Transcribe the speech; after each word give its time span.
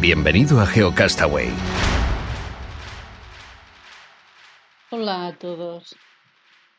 Bienvenido 0.00 0.58
a 0.62 0.66
GeoCastaway. 0.66 1.48
Hola 4.90 5.26
a 5.26 5.36
todos. 5.36 5.94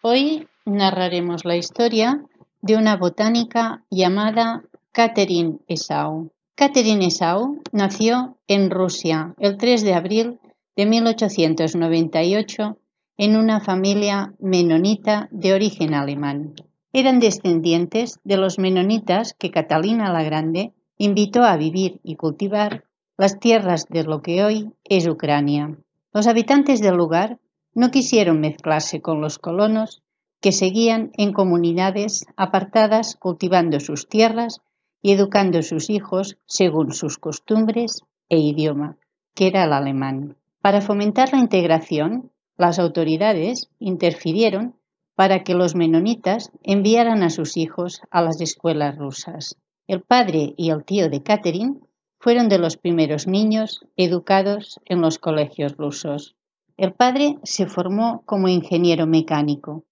Hoy 0.02 0.48
narraremos 0.66 1.46
la 1.46 1.56
historia 1.56 2.26
de 2.64 2.78
una 2.78 2.98
botánica 2.98 3.84
llamada 3.92 4.64
Catherine 4.92 5.60
Esau. 5.68 6.32
Catherine 6.56 7.06
Esau 7.06 7.62
nació 7.72 8.40
en 8.48 8.72
Rusia 8.72 9.36
el 9.38 9.58
3 9.58 9.84
de 9.84 9.94
abril 9.94 10.40
de 10.76 10.88
1898 10.88 12.80
en 13.18 13.36
una 13.36 13.60
familia 13.60 14.34
menonita 14.40 15.28
de 15.30 15.54
origen 15.54 15.94
alemán. 15.94 16.56
Eran 16.91 17.20
descendientes 17.20 18.20
de 18.24 18.38
los 18.38 18.58
menonitas 18.58 19.35
que 19.38 19.52
Catalina 19.52 20.12
la 20.12 20.24
Grande 20.24 20.74
invitó 20.98 21.44
a 21.44 21.56
vivir 21.56 22.00
y 22.02 22.16
cultivar 22.16 22.85
las 23.22 23.40
tierras 23.40 23.86
de 23.88 24.04
lo 24.04 24.24
que 24.24 24.44
hoy 24.44 24.72
es 24.84 25.08
Ucrania. 25.08 25.77
Los 26.12 26.26
habitantes 26.26 26.82
del 26.82 26.96
lugar 26.96 27.38
no 27.76 27.91
quisieron 27.91 28.40
mezclarse 28.40 29.00
con 29.00 29.22
los 29.22 29.38
colonos 29.38 30.02
que 30.40 30.52
seguían 30.52 31.12
en 31.20 31.32
comunidades 31.32 32.26
apartadas 32.36 33.16
cultivando 33.16 33.80
sus 33.80 34.10
tierras 34.10 34.62
y 35.04 35.12
educando 35.12 35.60
a 35.60 35.62
sus 35.62 35.91
hijos 35.91 36.40
según 36.48 36.94
sus 36.94 37.20
costumbres 37.20 38.02
e 38.28 38.40
idioma, 38.40 38.98
que 39.35 39.46
era 39.46 39.66
el 39.66 39.74
alemán. 39.74 40.35
Para 40.60 40.82
fomentar 40.82 41.32
la 41.32 41.41
integración, 41.41 42.32
las 42.58 42.80
autoridades 42.80 43.70
interfirieron 43.78 44.78
para 45.13 45.44
que 45.44 45.54
los 45.54 45.76
menonitas 45.76 46.52
enviaran 46.63 47.22
a 47.22 47.30
sus 47.30 47.56
hijos 47.56 48.02
a 48.10 48.24
las 48.24 48.41
escuelas 48.41 48.98
rusas. 48.98 49.58
El 49.85 50.02
padre 50.02 50.56
y 50.58 50.72
el 50.72 50.84
tío 50.84 51.08
de 51.08 51.22
Catherine 51.22 51.82
fueron 52.22 52.50
de 52.50 52.60
los 52.60 52.77
primeros 52.77 53.26
niños 53.26 53.84
educados 53.98 54.80
en 54.86 55.02
los 55.02 55.18
colegios 55.18 55.76
rusos. 55.76 56.36
El 56.78 56.94
padre 56.94 57.40
se 57.41 57.66
formó 57.66 58.22
como 58.26 58.48
ingeniero 58.48 59.08
mecánico 59.08 59.86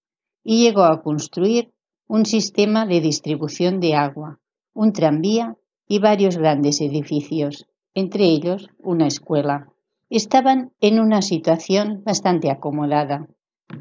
y 0.44 0.62
llegó 0.62 0.84
a 0.84 1.02
construir 1.02 1.72
un 2.06 2.24
sistema 2.26 2.86
de 2.86 3.00
distribución 3.00 3.80
de 3.80 3.94
agua, 3.94 4.38
un 4.72 4.92
tranvía 4.92 5.56
y 5.88 5.98
varios 5.98 6.36
grandes 6.36 6.80
edificios, 6.80 7.66
entre 7.94 8.26
ellos 8.26 8.68
una 8.78 9.08
escuela. 9.08 9.66
Estaban 10.08 10.70
en 10.80 11.00
una 11.00 11.22
situación 11.22 12.02
bastante 12.04 12.48
acomodada. 12.48 13.26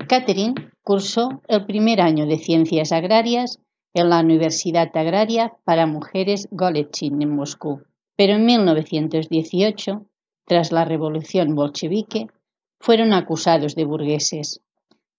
Catherine 0.08 0.56
cursó 0.81 1.44
el 1.47 1.67
primer 1.67 2.02
año 2.02 2.25
de 2.25 2.39
ciencias 2.39 2.91
agrarias 2.94 3.59
en 3.94 4.09
la 4.09 4.22
Universidad 4.22 4.90
Agraria 4.96 5.53
para 5.66 5.85
Mujeres 5.85 6.47
Goletsyn 6.52 7.22
en 7.22 7.35
Moscú 7.35 7.84
pero 8.19 8.34
en 8.34 8.46
1918, 8.46 10.06
tras 10.46 10.74
la 10.74 10.84
revolución 10.84 11.56
bolchevique, 11.56 12.28
fueron 12.78 13.13
acusados 13.13 13.75
de 13.75 13.85
burgueses. 13.85 14.59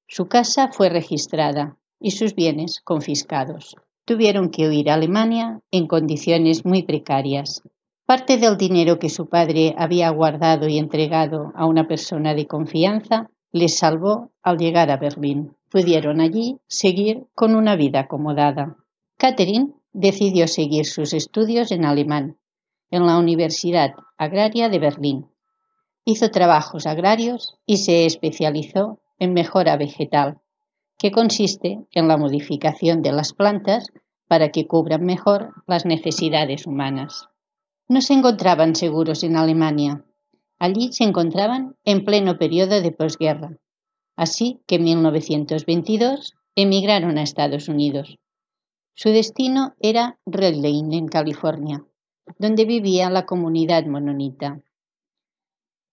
Su 0.07 0.27
casa 0.29 0.69
fue 0.71 0.91
registrada 0.91 1.79
y 1.99 2.11
sus 2.11 2.35
bienes 2.35 2.83
confiscados. 2.85 3.75
Tuvieron 4.05 4.51
que 4.51 4.69
huir 4.69 4.91
a 4.91 4.95
Alemania 4.97 5.63
en 5.71 5.87
condiciones 5.87 6.67
muy 6.67 6.83
precarias. 6.83 7.63
Parte 8.05 8.37
del 8.37 8.59
dinero 8.59 8.99
que 8.99 9.09
su 9.09 9.31
padre 9.31 9.75
había 9.79 10.11
guardado 10.11 10.69
y 10.69 10.77
entregado 10.77 11.53
a 11.55 11.65
una 11.65 11.89
persona 11.89 12.35
de 12.35 12.47
confianza 12.47 13.31
les 13.51 13.79
salvó 13.79 14.31
al 14.43 14.59
llegar 14.59 14.91
a 14.91 14.99
Berlín. 14.99 15.57
Pudieron 15.71 16.21
allí 16.21 16.59
seguir 16.67 17.25
con 17.35 17.55
una 17.55 17.77
vida 17.77 18.01
acomodada. 18.01 18.77
Catherine 19.17 19.73
decidió 19.95 20.47
seguir 20.47 20.85
sus 20.85 21.15
estudios 21.15 21.73
en 21.73 21.87
alemán 21.87 22.37
en 22.91 23.07
la 23.07 23.19
Universidad 23.19 23.95
Agraria 24.19 24.69
de 24.69 24.79
Berlín. 24.79 25.31
Hizo 26.05 26.31
trabajos 26.31 26.87
agrarios 26.87 27.57
y 27.67 27.79
se 27.79 28.07
especializó 28.07 29.01
en 29.19 29.33
mejora 29.33 29.77
vegetal, 29.77 30.41
que 30.99 31.11
consiste 31.11 31.79
en 31.93 32.09
la 32.09 32.17
modificación 32.17 33.03
de 33.03 33.13
las 33.13 33.33
plantas 33.33 33.89
para 34.27 34.51
que 34.51 34.67
cubran 34.67 35.05
mejor 35.05 35.55
las 35.67 35.87
necesidades 35.87 36.67
humanas. 36.67 37.29
No 37.89 38.01
se 38.01 38.15
encontraban 38.15 38.75
seguros 38.77 39.25
en 39.25 39.37
Alemania. 39.37 40.05
Allí 40.59 40.93
se 40.93 41.05
encontraban 41.05 41.77
en 41.85 42.05
pleno 42.05 42.39
periodo 42.39 42.81
de 42.81 42.93
posguerra. 42.93 43.57
Así 44.17 44.61
que 44.67 44.77
en 44.77 44.85
1922 44.85 46.35
emigraron 46.55 47.19
a 47.19 47.23
Estados 47.23 47.69
Unidos. 47.69 48.19
Su 48.95 49.09
destino 49.09 49.75
era 49.81 50.19
Red 50.27 50.57
Lane, 50.57 50.99
en 50.99 51.09
California, 51.09 51.85
donde 52.39 52.65
vivía 52.65 53.11
la 53.11 53.27
comunidad 53.27 53.87
mononita. 53.87 54.61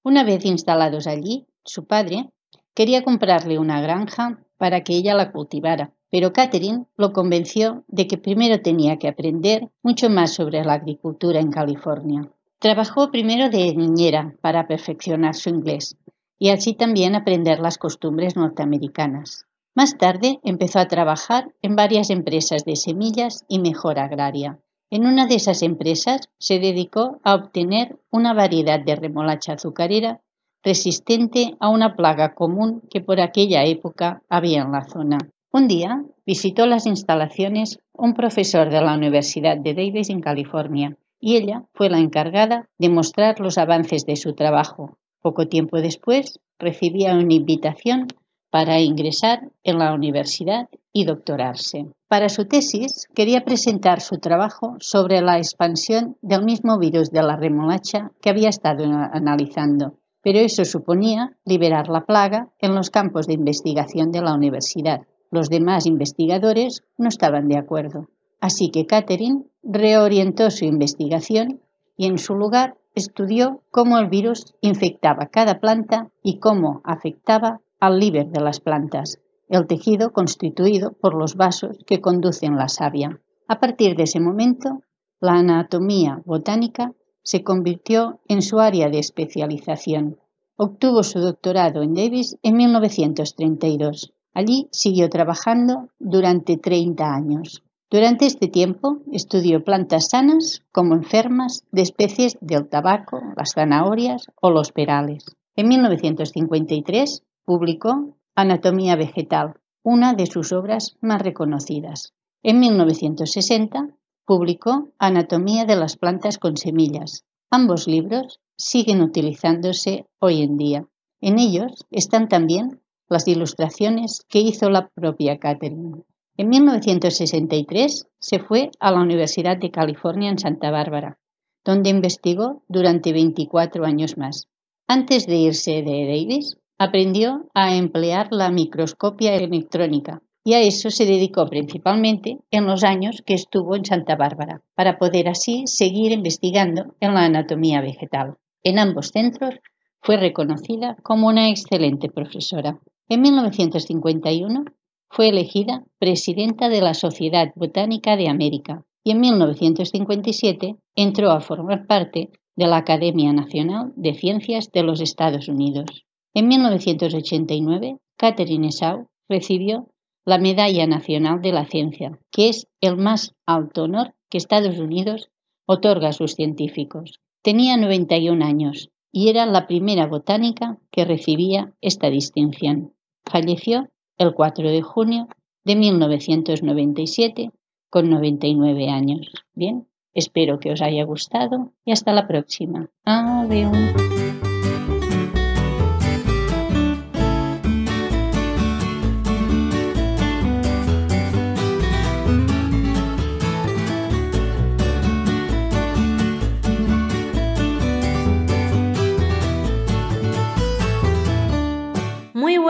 Una 0.03 0.23
vez 0.23 0.45
instalados 0.45 1.07
allí, 1.07 1.45
su 1.63 1.85
padre 1.85 2.29
quería 2.73 3.03
comprarle 3.03 3.59
una 3.59 3.81
granja 3.81 4.39
para 4.57 4.81
que 4.83 4.93
ella 4.93 5.15
la 5.15 5.31
cultivara, 5.31 5.91
pero 6.09 6.33
Catherine 6.33 6.85
lo 6.95 7.11
convenció 7.11 7.83
de 7.87 8.07
que 8.07 8.17
primero 8.17 8.61
tenía 8.61 8.97
que 8.97 9.07
aprender 9.07 9.69
mucho 9.83 10.09
más 10.09 10.33
sobre 10.33 10.63
la 10.63 10.73
agricultura 10.73 11.39
en 11.39 11.51
California. 11.51 12.31
Trabajó 12.59 13.11
primero 13.11 13.49
de 13.49 13.75
niñera 13.75 14.35
para 14.41 14.67
perfeccionar 14.67 15.35
su 15.35 15.49
inglés 15.49 15.97
y 16.39 16.49
así 16.49 16.73
también 16.73 17.15
aprender 17.15 17.59
las 17.59 17.77
costumbres 17.77 18.35
norteamericanas. 18.35 19.45
Más 19.75 19.97
tarde 19.97 20.39
empezó 20.43 20.79
a 20.79 20.87
trabajar 20.87 21.53
en 21.61 21.75
varias 21.75 22.09
empresas 22.09 22.63
de 22.65 22.75
semillas 22.75 23.43
y 23.47 23.59
mejora 23.59 24.05
agraria. 24.05 24.59
En 24.89 25.05
una 25.05 25.27
de 25.27 25.35
esas 25.35 25.63
empresas 25.63 26.29
se 26.39 26.59
dedicó 26.59 27.19
a 27.23 27.35
obtener 27.35 27.97
una 28.09 28.33
variedad 28.33 28.79
de 28.79 28.95
remolacha 28.95 29.53
azucarera 29.53 30.21
resistente 30.63 31.55
a 31.59 31.69
una 31.69 31.95
plaga 31.95 32.33
común 32.33 32.81
que 32.89 33.01
por 33.01 33.19
aquella 33.19 33.65
época 33.65 34.21
había 34.29 34.61
en 34.61 34.71
la 34.71 34.85
zona. 34.85 35.17
Un 35.51 35.67
día 35.67 36.03
visitó 36.25 36.65
las 36.65 36.85
instalaciones 36.85 37.79
un 37.93 38.13
profesor 38.13 38.69
de 38.69 38.81
la 38.81 38.95
Universidad 38.95 39.57
de 39.57 39.73
Davis 39.73 40.09
en 40.09 40.21
California 40.21 40.97
y 41.19 41.35
ella 41.35 41.65
fue 41.73 41.89
la 41.89 41.99
encargada 41.99 42.69
de 42.77 42.89
mostrar 42.89 43.39
los 43.39 43.57
avances 43.57 44.05
de 44.05 44.15
su 44.15 44.35
trabajo. 44.35 44.97
Poco 45.21 45.47
tiempo 45.47 45.81
después 45.81 46.39
recibía 46.59 47.13
una 47.13 47.33
invitación 47.33 48.07
para 48.49 48.79
ingresar 48.79 49.51
en 49.63 49.79
la 49.79 49.93
universidad 49.93 50.69
y 50.93 51.05
doctorarse. 51.05 51.87
Para 52.07 52.29
su 52.29 52.45
tesis 52.45 53.07
quería 53.13 53.43
presentar 53.43 54.01
su 54.01 54.17
trabajo 54.17 54.75
sobre 54.79 55.21
la 55.21 55.37
expansión 55.37 56.17
del 56.21 56.43
mismo 56.43 56.79
virus 56.79 57.11
de 57.11 57.23
la 57.23 57.35
remolacha 57.35 58.11
que 58.21 58.29
había 58.29 58.49
estado 58.49 58.85
analizando, 58.85 59.97
pero 60.21 60.39
eso 60.39 60.65
suponía 60.65 61.37
liberar 61.45 61.89
la 61.89 62.05
plaga 62.05 62.49
en 62.59 62.75
los 62.75 62.89
campos 62.89 63.27
de 63.27 63.33
investigación 63.33 64.11
de 64.11 64.21
la 64.21 64.33
universidad. 64.33 65.01
Los 65.29 65.49
demás 65.49 65.85
investigadores 65.85 66.83
no 66.97 67.09
estaban 67.09 67.47
de 67.47 67.57
acuerdo. 67.57 68.07
Así 68.39 68.69
que 68.69 68.85
Catherine 68.85 69.43
reorientó 69.63 70.51
su 70.51 70.65
investigación 70.65 71.61
y 71.97 72.05
en 72.05 72.17
su 72.17 72.35
lugar 72.35 72.77
estudió 72.95 73.61
cómo 73.71 73.97
el 73.97 74.09
virus 74.09 74.55
infectaba 74.61 75.27
cada 75.27 75.59
planta 75.59 76.09
y 76.23 76.39
cómo 76.39 76.81
afectaba 76.83 77.61
al 77.79 77.99
líber 77.99 78.27
de 78.27 78.41
las 78.41 78.59
plantas, 78.59 79.19
el 79.49 79.67
tejido 79.67 80.11
constituido 80.11 80.93
por 80.93 81.13
los 81.13 81.35
vasos 81.35 81.77
que 81.85 82.01
conducen 82.01 82.55
la 82.55 82.67
savia. 82.67 83.21
A 83.47 83.59
partir 83.59 83.95
de 83.95 84.03
ese 84.03 84.19
momento, 84.19 84.81
la 85.19 85.33
anatomía 85.33 86.21
botánica 86.25 86.93
se 87.23 87.43
convirtió 87.43 88.19
en 88.27 88.41
su 88.41 88.59
área 88.59 88.89
de 88.89 88.99
especialización. 88.99 90.17
Obtuvo 90.55 91.03
su 91.03 91.19
doctorado 91.19 91.81
en 91.81 91.93
Davis 91.93 92.37
en 92.41 92.57
1932. 92.57 94.13
Allí 94.33 94.67
siguió 94.71 95.09
trabajando 95.09 95.89
durante 95.99 96.57
30 96.57 97.13
años. 97.13 97.63
Durante 97.89 98.25
este 98.25 98.47
tiempo 98.47 98.99
estudió 99.11 99.63
plantas 99.63 100.09
sanas 100.09 100.63
como 100.71 100.93
enfermas 100.93 101.63
de 101.71 101.83
especies 101.83 102.37
del 102.41 102.67
tabaco, 102.67 103.21
las 103.35 103.53
zanahorias 103.53 104.27
o 104.41 104.49
los 104.51 104.71
perales. 104.71 105.25
En 105.55 105.69
1953 105.69 107.23
publicó 107.47 108.17
Anatomía 108.35 108.97
vegetal, 108.97 109.53
una 109.81 110.13
de 110.13 110.25
sus 110.25 110.51
obras 110.51 110.97
más 110.99 111.21
reconocidas. 111.21 112.13
En 112.43 112.59
1960 112.59 113.95
publicó 114.25 114.89
Anatomía 114.99 115.63
de 115.63 115.77
las 115.77 115.95
plantas 115.95 116.39
con 116.39 116.57
semillas. 116.57 117.23
Ambos 117.49 117.87
libros 117.87 118.41
siguen 118.57 119.01
utilizándose 119.01 120.07
hoy 120.19 120.41
en 120.41 120.57
día. 120.57 120.87
En 121.21 121.39
ellos 121.39 121.85
están 121.89 122.27
también 122.27 122.81
las 123.07 123.29
ilustraciones 123.29 124.25
que 124.27 124.39
hizo 124.39 124.69
la 124.69 124.89
propia 124.89 125.39
Catherine. 125.39 126.03
En 126.35 126.49
1963 126.49 128.09
se 128.19 128.39
fue 128.39 128.71
a 128.81 128.91
la 128.91 128.99
Universidad 128.99 129.55
de 129.57 129.71
California 129.71 130.29
en 130.29 130.37
Santa 130.37 130.69
Bárbara, 130.69 131.17
donde 131.63 131.91
investigó 131.91 132.61
durante 132.67 133.13
24 133.13 133.85
años 133.85 134.17
más. 134.17 134.49
Antes 134.85 135.27
de 135.27 135.37
irse 135.37 135.81
de 135.81 136.07
Davis, 136.07 136.57
aprendió 136.77 137.49
a 137.53 137.75
emplear 137.75 138.27
la 138.31 138.51
microscopia 138.51 139.35
electrónica 139.35 140.21
y 140.43 140.53
a 140.53 140.61
eso 140.61 140.91
se 140.91 141.05
dedicó 141.05 141.45
principalmente 141.47 142.37
en 142.51 142.65
los 142.67 142.83
años 142.85 143.21
que 143.25 143.33
estuvo 143.33 143.75
en 143.75 143.83
Santa 143.83 144.15
Bárbara, 144.15 144.61
para 144.75 144.97
poder 144.97 145.27
así 145.27 145.63
seguir 145.65 146.13
investigando 146.13 146.95
en 147.01 147.15
la 147.15 147.25
anatomía 147.25 147.81
vegetal. 147.81 148.37
En 148.63 148.79
ambos 148.79 149.09
centros 149.09 149.55
fue 150.01 150.15
reconocida 150.15 150.95
como 151.03 151.27
una 151.27 151.49
excelente 151.49 152.09
profesora. 152.09 152.79
En 153.09 153.21
1951 153.23 154.63
fue 155.09 155.29
elegida 155.29 155.83
presidenta 155.99 156.69
de 156.69 156.81
la 156.81 156.93
Sociedad 156.93 157.51
Botánica 157.55 158.15
de 158.15 158.29
América 158.29 158.85
y 159.03 159.11
en 159.11 159.19
1957 159.19 160.75
entró 160.95 161.31
a 161.31 161.41
formar 161.41 161.87
parte 161.87 162.29
de 162.55 162.67
la 162.67 162.77
Academia 162.77 163.33
Nacional 163.33 163.91
de 163.95 164.13
Ciencias 164.13 164.71
de 164.71 164.83
los 164.83 165.01
Estados 165.01 165.49
Unidos. 165.49 166.06
En 166.37 166.49
1989, 166.49 167.97
Catherine 168.15 168.69
Shaw 168.69 169.07
recibió 169.27 169.87
la 170.23 170.37
Medalla 170.37 170.85
Nacional 170.85 171.41
de 171.41 171.51
la 171.51 171.65
Ciencia, 171.65 172.19
que 172.29 172.49
es 172.49 172.67
el 172.79 172.95
más 172.95 173.33
alto 173.47 173.85
honor 173.85 174.13
que 174.29 174.37
Estados 174.37 174.77
Unidos 174.77 175.31
otorga 175.65 176.09
a 176.09 176.13
sus 176.13 176.35
científicos. 176.35 177.21
Tenía 177.41 177.75
91 177.75 178.45
años 178.45 178.91
y 179.11 179.29
era 179.29 179.47
la 179.47 179.65
primera 179.65 180.05
botánica 180.05 180.77
que 180.91 181.05
recibía 181.05 181.73
esta 181.81 182.11
distinción. 182.11 182.93
Falleció 183.25 183.89
el 184.19 184.35
4 184.35 184.69
de 184.69 184.83
junio 184.83 185.29
de 185.65 185.75
1997 185.75 187.49
con 187.89 188.11
99 188.11 188.89
años. 188.89 189.31
Bien, 189.55 189.87
espero 190.13 190.59
que 190.59 190.71
os 190.71 190.83
haya 190.83 191.03
gustado 191.03 191.73
y 191.83 191.93
hasta 191.93 192.13
la 192.13 192.27
próxima. 192.27 192.91
Adiós. 193.05 193.73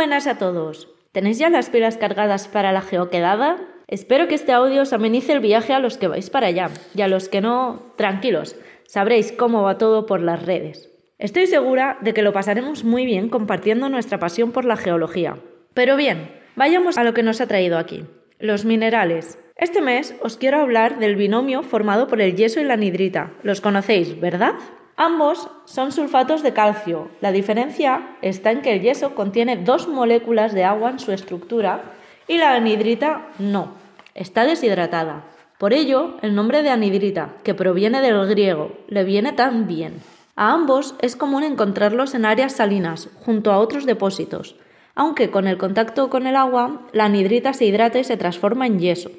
Buenas 0.08 0.28
a 0.28 0.38
todos. 0.38 0.88
¿Tenéis 1.12 1.38
ya 1.38 1.50
las 1.50 1.70
pilas 1.70 1.98
cargadas 1.98 2.48
para 2.48 2.72
la 2.72 2.80
geoquedada? 2.80 3.58
Espero 3.90 4.30
que 4.30 4.36
este 4.36 4.54
audio 4.54 4.84
os 4.84 4.94
amenice 4.94 5.34
el 5.34 5.42
viaje 5.42 5.74
a 5.74 5.80
los 5.80 5.98
que 5.98 6.08
vais 6.08 6.30
para 6.30 6.48
allá 6.48 6.70
y 6.96 7.02
a 7.02 7.10
los 7.10 7.28
que 7.28 7.42
no, 7.42 7.92
tranquilos, 7.98 8.56
sabréis 8.86 9.34
cómo 9.34 9.64
va 9.64 9.78
todo 9.78 10.06
por 10.06 10.22
las 10.22 10.46
redes. 10.46 10.90
Estoy 11.20 11.46
segura 11.48 11.98
de 12.00 12.14
que 12.14 12.22
lo 12.22 12.32
pasaremos 12.32 12.86
muy 12.86 13.06
bien 13.06 13.28
compartiendo 13.28 13.90
nuestra 13.90 14.18
pasión 14.18 14.54
por 14.54 14.64
la 14.64 14.78
geología. 14.78 15.40
Pero 15.74 15.98
bien, 15.98 16.32
vayamos 16.56 16.98
a 16.98 17.04
lo 17.04 17.14
que 17.14 17.24
nos 17.24 17.42
ha 17.42 17.48
traído 17.48 17.78
aquí, 17.78 18.06
los 18.40 18.64
minerales. 18.64 19.38
Este 19.58 19.82
mes 19.82 20.16
os 20.22 20.38
quiero 20.38 20.62
hablar 20.62 21.00
del 21.00 21.18
binomio 21.18 21.64
formado 21.64 22.08
por 22.08 22.22
el 22.22 22.38
yeso 22.38 22.62
y 22.62 22.64
la 22.64 22.76
anhidrita. 22.76 23.34
Los 23.44 23.60
conocéis, 23.60 24.18
¿verdad? 24.22 24.54
Ambos 25.00 25.48
son 25.66 25.92
sulfatos 25.92 26.42
de 26.42 26.54
calcio. 26.54 27.10
La 27.22 27.32
diferencia 27.32 28.18
está 28.24 28.50
en 28.50 28.64
que 28.64 28.74
el 28.74 28.82
yeso 28.82 29.14
contiene 29.14 29.56
dos 29.56 29.88
moléculas 29.88 30.54
de 30.54 30.64
agua 30.64 30.90
en 30.90 30.98
su 30.98 31.12
estructura 31.12 31.84
y 32.28 32.40
la 32.40 32.56
anhidrita 32.56 33.28
no. 33.38 33.74
Está 34.16 34.44
deshidratada. 34.44 35.24
Por 35.60 35.74
ello, 35.74 36.18
el 36.24 36.34
nombre 36.34 36.64
de 36.64 36.72
anhidrita, 36.72 37.36
que 37.44 37.54
proviene 37.54 38.02
del 38.02 38.26
griego, 38.26 38.72
le 38.88 39.04
viene 39.04 39.34
tan 39.34 39.68
bien. 39.68 40.02
A 40.36 40.52
ambos 40.54 40.96
es 41.00 41.16
común 41.16 41.44
encontrarlos 41.44 42.16
en 42.16 42.26
áreas 42.26 42.54
salinas, 42.54 43.10
junto 43.24 43.52
a 43.52 43.60
otros 43.60 43.86
depósitos, 43.86 44.56
aunque 44.96 45.30
con 45.30 45.46
el 45.46 45.60
contacto 45.60 46.10
con 46.10 46.26
el 46.26 46.36
agua, 46.36 46.88
la 46.92 47.06
anhidrita 47.06 47.54
se 47.54 47.66
hidrata 47.66 48.00
y 48.00 48.04
se 48.04 48.18
transforma 48.18 48.66
en 48.66 48.80
yeso. 48.80 49.12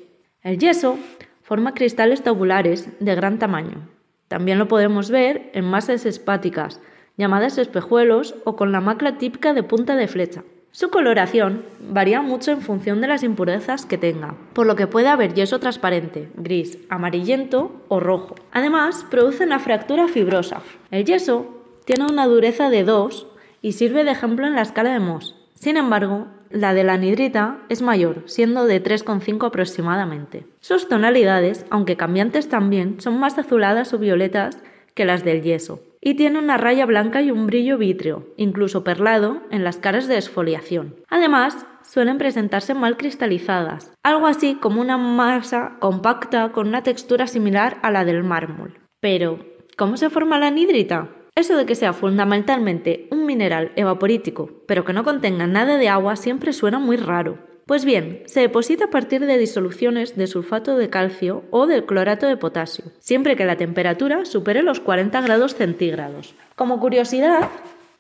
El 0.42 0.58
yeso 0.58 0.98
forma 1.42 1.72
cristales 1.72 2.24
tabulares 2.24 2.88
de 2.98 3.14
gran 3.14 3.38
tamaño. 3.38 3.97
También 4.28 4.58
lo 4.58 4.68
podemos 4.68 5.10
ver 5.10 5.50
en 5.54 5.64
masas 5.64 6.06
espáticas, 6.06 6.80
llamadas 7.16 7.58
espejuelos 7.58 8.36
o 8.44 8.56
con 8.56 8.72
la 8.72 8.80
macla 8.80 9.18
típica 9.18 9.52
de 9.52 9.62
punta 9.62 9.96
de 9.96 10.06
flecha. 10.06 10.44
Su 10.70 10.90
coloración 10.90 11.64
varía 11.80 12.20
mucho 12.20 12.52
en 12.52 12.60
función 12.60 13.00
de 13.00 13.08
las 13.08 13.22
impurezas 13.22 13.86
que 13.86 13.98
tenga, 13.98 14.34
por 14.52 14.66
lo 14.66 14.76
que 14.76 14.86
puede 14.86 15.08
haber 15.08 15.34
yeso 15.34 15.58
transparente, 15.58 16.28
gris, 16.36 16.78
amarillento 16.90 17.72
o 17.88 18.00
rojo. 18.00 18.36
Además, 18.52 19.04
produce 19.10 19.44
una 19.44 19.58
fractura 19.58 20.08
fibrosa. 20.08 20.60
El 20.90 21.04
yeso 21.04 21.46
tiene 21.84 22.04
una 22.04 22.26
dureza 22.26 22.68
de 22.68 22.84
2 22.84 23.26
y 23.62 23.72
sirve 23.72 24.04
de 24.04 24.10
ejemplo 24.10 24.46
en 24.46 24.54
la 24.54 24.62
escala 24.62 24.92
de 24.92 25.00
Mohs. 25.00 25.34
Sin 25.54 25.76
embargo, 25.76 26.26
la 26.50 26.74
de 26.74 26.84
la 26.84 26.94
anhidrita 26.94 27.58
es 27.68 27.82
mayor, 27.82 28.22
siendo 28.26 28.66
de 28.66 28.82
3,5 28.82 29.46
aproximadamente. 29.46 30.46
Sus 30.60 30.88
tonalidades, 30.88 31.66
aunque 31.70 31.96
cambiantes 31.96 32.48
también, 32.48 33.00
son 33.00 33.18
más 33.18 33.38
azuladas 33.38 33.92
o 33.94 33.98
violetas 33.98 34.62
que 34.94 35.04
las 35.04 35.24
del 35.24 35.42
yeso, 35.42 35.80
y 36.00 36.14
tiene 36.14 36.38
una 36.38 36.56
raya 36.56 36.86
blanca 36.86 37.22
y 37.22 37.30
un 37.30 37.46
brillo 37.46 37.78
vítreo, 37.78 38.26
incluso 38.36 38.84
perlado, 38.84 39.42
en 39.50 39.64
las 39.64 39.78
caras 39.78 40.08
de 40.08 40.18
esfoliación. 40.18 40.96
Además, 41.08 41.66
suelen 41.82 42.18
presentarse 42.18 42.74
mal 42.74 42.96
cristalizadas, 42.96 43.92
algo 44.02 44.26
así 44.26 44.56
como 44.56 44.80
una 44.80 44.98
masa 44.98 45.76
compacta 45.80 46.52
con 46.52 46.68
una 46.68 46.82
textura 46.82 47.26
similar 47.26 47.78
a 47.82 47.90
la 47.90 48.04
del 48.04 48.24
mármol. 48.24 48.78
Pero, 49.00 49.38
¿cómo 49.76 49.96
se 49.96 50.10
forma 50.10 50.38
la 50.38 50.48
anhidrita? 50.48 51.08
Eso 51.38 51.56
de 51.56 51.66
que 51.66 51.76
sea 51.76 51.92
fundamentalmente 51.92 53.06
un 53.12 53.24
mineral 53.24 53.70
evaporítico, 53.76 54.50
pero 54.66 54.84
que 54.84 54.92
no 54.92 55.04
contenga 55.04 55.46
nada 55.46 55.76
de 55.76 55.88
agua, 55.88 56.16
siempre 56.16 56.52
suena 56.52 56.80
muy 56.80 56.96
raro. 56.96 57.38
Pues 57.64 57.84
bien, 57.84 58.24
se 58.26 58.40
deposita 58.40 58.86
a 58.86 58.90
partir 58.90 59.24
de 59.24 59.38
disoluciones 59.38 60.16
de 60.16 60.26
sulfato 60.26 60.76
de 60.76 60.90
calcio 60.90 61.44
o 61.52 61.68
del 61.68 61.86
clorato 61.86 62.26
de 62.26 62.36
potasio, 62.36 62.86
siempre 62.98 63.36
que 63.36 63.44
la 63.44 63.54
temperatura 63.54 64.24
supere 64.24 64.64
los 64.64 64.80
40 64.80 65.20
grados 65.20 65.54
centígrados. 65.54 66.34
Como 66.56 66.80
curiosidad, 66.80 67.48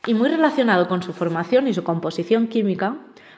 y 0.04 0.14
muy 0.14 0.30
relacionado 0.30 0.88
con 0.88 1.04
su 1.04 1.12
formación 1.12 1.68
y 1.68 1.74
su 1.74 1.84
composición 1.84 2.48
química, 2.48 2.96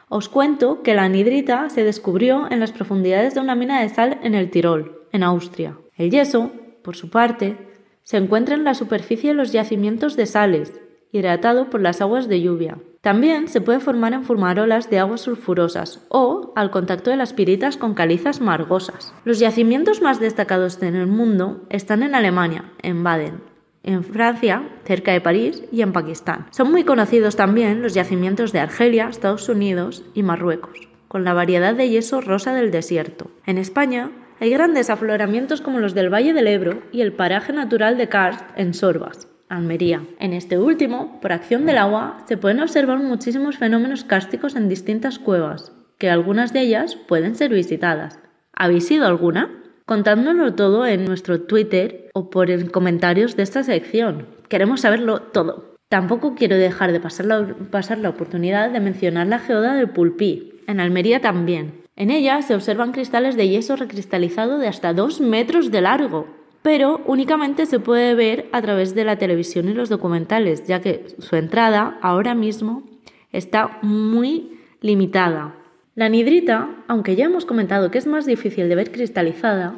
os 0.09 0.31
cuento 0.31 0.83
que 0.83 0.95
la 0.95 1.03
anhidrita 1.03 1.69
se 1.69 1.85
descubrió 1.85 2.51
en 2.51 2.61
las 2.61 2.73
profundidades 2.73 3.35
de 3.35 3.41
una 3.41 3.55
mina 3.55 3.83
de 3.83 3.91
sal 3.91 4.19
en 4.23 4.35
el 4.35 4.51
Tirol, 4.51 5.03
en 5.13 5.25
Austria. 5.25 5.77
El 5.95 6.11
yeso, 6.11 6.53
por 6.83 6.97
su 6.97 7.11
parte, 7.11 7.70
se 8.11 8.17
encuentra 8.17 8.57
en 8.57 8.65
la 8.65 8.75
superficie 8.75 9.31
de 9.31 9.37
los 9.37 9.53
yacimientos 9.53 10.17
de 10.17 10.27
sales, 10.27 10.81
hidratado 11.13 11.71
por 11.71 11.81
las 11.81 12.01
aguas 12.01 12.27
de 12.27 12.41
lluvia. 12.41 12.77
También 13.03 13.47
se 13.47 13.61
puede 13.61 13.79
formar 13.79 14.15
en 14.15 14.25
fumarolas 14.25 14.91
de 14.91 14.99
aguas 14.99 15.21
sulfurosas 15.21 16.05
o 16.09 16.53
al 16.57 16.73
contacto 16.73 17.11
de 17.11 17.17
las 17.17 17.33
piritas 17.33 17.77
con 17.77 17.95
calizas 17.95 18.41
margosas. 18.41 19.15
Los 19.25 19.39
yacimientos 19.39 20.03
más 20.03 20.19
destacados 20.19 20.83
en 20.83 20.97
el 20.97 21.07
mundo 21.07 21.65
están 21.71 22.03
en 22.03 22.17
Alemania, 22.17 22.73
en 22.83 23.05
Baden, 23.05 23.43
en 23.85 24.03
Francia, 24.03 24.69
cerca 24.85 25.13
de 25.13 25.21
París, 25.21 25.63
y 25.71 25.83
en 25.83 25.93
Pakistán. 25.93 26.49
Son 26.51 26.69
muy 26.73 26.83
conocidos 26.83 27.37
también 27.37 27.81
los 27.81 27.95
yacimientos 27.95 28.51
de 28.51 28.59
Argelia, 28.59 29.09
Estados 29.09 29.49
Unidos 29.49 30.05
y 30.15 30.25
Marruecos, 30.25 30.89
con 31.07 31.23
la 31.23 31.33
variedad 31.33 31.77
de 31.77 31.89
yeso 31.89 32.21
rosa 32.21 32.55
del 32.55 32.73
desierto. 32.73 33.31
En 33.47 33.57
España 33.57 34.11
hay 34.41 34.49
grandes 34.49 34.89
afloramientos 34.89 35.61
como 35.61 35.81
los 35.81 35.95
del 35.95 36.13
Valle 36.13 36.33
del 36.33 36.47
Ebro 36.47 36.83
y 36.93 37.03
el 37.03 37.13
paraje 37.13 37.53
natural 37.53 37.99
de 37.99 38.09
Karst 38.09 38.43
en 38.57 38.73
Sorbas, 38.73 39.29
Almería. 39.51 40.03
En 40.19 40.33
este 40.33 40.59
último, 40.59 41.21
por 41.21 41.33
acción 41.33 41.67
del 41.67 41.77
agua, 41.77 42.25
se 42.27 42.39
pueden 42.39 42.61
observar 42.61 43.01
muchísimos 43.01 43.59
fenómenos 43.59 44.03
cársticos 44.05 44.57
en 44.57 44.71
distintas 44.71 45.19
cuevas, 45.19 45.73
que 45.99 46.09
algunas 46.09 46.55
de 46.55 46.63
ellas 46.63 46.97
pueden 46.97 47.35
ser 47.35 47.53
visitadas. 47.53 48.19
¿Habéis 48.55 48.91
ido 48.91 49.07
alguna? 49.07 49.51
Contádnoslo 49.85 50.55
todo 50.55 50.87
en 50.87 51.05
nuestro 51.05 51.43
Twitter 51.43 52.09
o 52.15 52.31
por 52.31 52.51
en 52.51 52.69
comentarios 52.69 53.37
de 53.37 53.43
esta 53.43 53.63
sección. 53.63 54.27
Queremos 54.49 54.81
saberlo 54.81 55.21
todo. 55.21 55.75
Tampoco 55.91 56.35
quiero 56.35 56.57
dejar 56.57 56.93
de 56.93 57.01
pasar 57.01 57.27
la, 57.27 57.55
pasar 57.71 57.99
la 57.99 58.09
oportunidad 58.09 58.71
de 58.71 58.81
mencionar 58.81 59.27
la 59.27 59.39
geoda 59.39 59.75
del 59.75 59.91
Pulpí, 59.91 60.63
en 60.67 60.81
Almería 60.81 61.21
también, 61.21 61.80
en 61.97 62.11
ella 62.11 62.41
se 62.43 62.55
observan 62.55 62.93
cristales 62.93 63.37
de 63.37 63.49
yeso 63.49 63.77
recristalizado 63.77 64.59
de 64.59 64.69
hasta 64.69 64.95
2 64.95 65.21
metros 65.21 65.71
de 65.71 65.81
largo, 65.81 66.27
pero 66.63 67.01
únicamente 67.07 67.67
se 67.67 67.81
puede 67.81 68.15
ver 68.15 68.49
a 68.53 68.63
través 68.63 68.95
de 68.95 69.05
la 69.05 69.17
televisión 69.17 69.69
y 69.69 69.75
los 69.75 69.89
documentales, 69.89 70.67
ya 70.67 70.81
que 70.81 71.07
su 71.19 71.37
entrada 71.37 71.99
ahora 72.03 72.35
mismo 72.35 72.85
está 73.33 73.79
muy 73.83 74.59
limitada. 74.81 75.57
La 75.95 76.07
anhidrita, 76.07 76.71
aunque 76.89 77.17
ya 77.17 77.27
hemos 77.27 77.45
comentado 77.45 77.91
que 77.91 77.99
es 77.99 78.07
más 78.07 78.27
difícil 78.27 78.69
de 78.69 78.75
ver 78.75 78.93
cristalizada, 78.93 79.75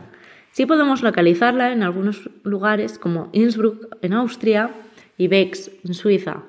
sí 0.50 0.66
podemos 0.66 1.02
localizarla 1.02 1.72
en 1.72 1.82
algunos 1.82 2.30
lugares 2.44 2.98
como 2.98 3.28
Innsbruck 3.32 3.96
en 4.02 4.12
Austria 4.12 4.70
y 5.16 5.28
Bex 5.28 5.70
en 5.84 5.94
Suiza, 5.94 6.42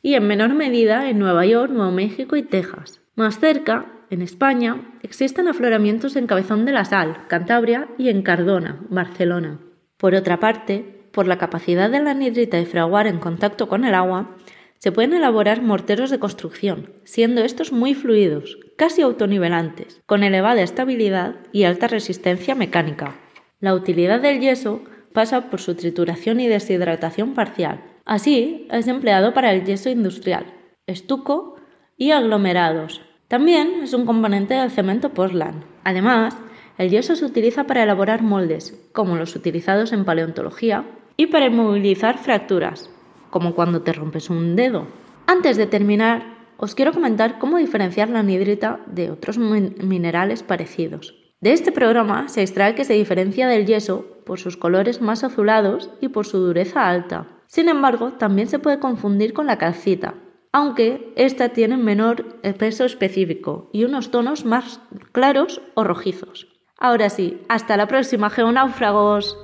y 0.00 0.14
en 0.14 0.26
menor 0.26 0.54
medida 0.54 1.10
en 1.10 1.18
Nueva 1.18 1.44
York, 1.44 1.72
Nuevo 1.72 1.92
México 1.92 2.36
y 2.36 2.42
Texas. 2.42 3.00
Más 3.16 3.40
cerca, 3.40 3.86
en 4.10 4.22
España, 4.22 4.98
existen 5.02 5.48
afloramientos 5.48 6.16
en 6.16 6.26
Cabezón 6.26 6.64
de 6.64 6.72
la 6.72 6.84
Sal, 6.84 7.26
Cantabria, 7.28 7.88
y 7.98 8.08
en 8.08 8.22
Cardona, 8.22 8.80
Barcelona. 8.88 9.60
Por 9.96 10.14
otra 10.14 10.40
parte, 10.40 11.08
por 11.12 11.26
la 11.26 11.38
capacidad 11.38 11.90
de 11.90 12.00
la 12.00 12.12
anhidrita 12.12 12.56
de 12.56 12.66
fraguar 12.66 13.06
en 13.06 13.18
contacto 13.18 13.68
con 13.68 13.84
el 13.84 13.94
agua, 13.94 14.36
se 14.78 14.92
pueden 14.92 15.12
elaborar 15.12 15.60
morteros 15.60 16.10
de 16.10 16.20
construcción, 16.20 16.92
siendo 17.04 17.42
estos 17.42 17.72
muy 17.72 17.94
fluidos, 17.94 18.58
casi 18.76 19.02
autonivelantes, 19.02 20.00
con 20.06 20.22
elevada 20.22 20.62
estabilidad 20.62 21.36
y 21.52 21.64
alta 21.64 21.88
resistencia 21.88 22.54
mecánica. 22.54 23.16
La 23.60 23.74
utilidad 23.74 24.20
del 24.20 24.40
yeso 24.40 24.82
pasa 25.12 25.50
por 25.50 25.60
su 25.60 25.74
trituración 25.74 26.38
y 26.38 26.46
deshidratación 26.46 27.34
parcial. 27.34 27.82
Así, 28.04 28.68
es 28.70 28.86
empleado 28.86 29.34
para 29.34 29.52
el 29.52 29.64
yeso 29.64 29.90
industrial, 29.90 30.46
estuco 30.86 31.56
y 31.96 32.12
aglomerados. 32.12 33.02
También 33.28 33.82
es 33.82 33.92
un 33.92 34.06
componente 34.06 34.54
del 34.54 34.70
cemento 34.70 35.10
Portland. 35.10 35.62
Además, 35.84 36.34
el 36.78 36.88
yeso 36.88 37.14
se 37.14 37.26
utiliza 37.26 37.64
para 37.64 37.82
elaborar 37.82 38.22
moldes, 38.22 38.80
como 38.92 39.16
los 39.16 39.36
utilizados 39.36 39.92
en 39.92 40.06
paleontología, 40.06 40.84
y 41.18 41.26
para 41.26 41.46
inmovilizar 41.46 42.16
fracturas, 42.16 42.88
como 43.28 43.54
cuando 43.54 43.82
te 43.82 43.92
rompes 43.92 44.30
un 44.30 44.56
dedo. 44.56 44.86
Antes 45.26 45.58
de 45.58 45.66
terminar, 45.66 46.38
os 46.56 46.74
quiero 46.74 46.94
comentar 46.94 47.38
cómo 47.38 47.58
diferenciar 47.58 48.08
la 48.08 48.20
anhidrita 48.20 48.80
de 48.86 49.10
otros 49.10 49.36
minerales 49.36 50.42
parecidos. 50.42 51.14
De 51.42 51.52
este 51.52 51.70
programa 51.70 52.28
se 52.28 52.40
extrae 52.40 52.74
que 52.74 52.84
se 52.84 52.94
diferencia 52.94 53.46
del 53.46 53.66
yeso 53.66 54.06
por 54.24 54.40
sus 54.40 54.56
colores 54.56 55.02
más 55.02 55.22
azulados 55.22 55.90
y 56.00 56.08
por 56.08 56.26
su 56.26 56.38
dureza 56.38 56.88
alta. 56.88 57.26
Sin 57.46 57.68
embargo, 57.68 58.12
también 58.14 58.48
se 58.48 58.58
puede 58.58 58.78
confundir 58.78 59.34
con 59.34 59.46
la 59.46 59.58
calcita, 59.58 60.14
aunque 60.52 61.12
esta 61.16 61.48
tiene 61.50 61.76
menor 61.76 62.40
peso 62.58 62.84
específico 62.84 63.70
y 63.72 63.84
unos 63.84 64.10
tonos 64.10 64.44
más 64.44 64.80
claros 65.12 65.60
o 65.74 65.84
rojizos. 65.84 66.48
Ahora 66.78 67.10
sí, 67.10 67.42
hasta 67.48 67.76
la 67.76 67.86
próxima, 67.88 68.30
geonáufragos. 68.30 69.36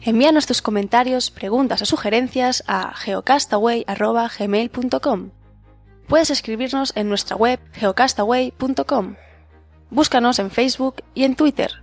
Envíanos 0.00 0.46
tus 0.46 0.62
comentarios, 0.62 1.30
preguntas 1.32 1.82
o 1.82 1.86
sugerencias 1.86 2.62
a 2.68 2.94
geocastaway.gmail.com. 2.94 5.30
Puedes 6.06 6.30
escribirnos 6.30 6.96
en 6.96 7.08
nuestra 7.08 7.34
web 7.34 7.58
geocastaway.com. 7.72 9.16
Búscanos 9.90 10.38
en 10.38 10.52
Facebook 10.52 11.02
y 11.14 11.24
en 11.24 11.34
Twitter 11.34 11.82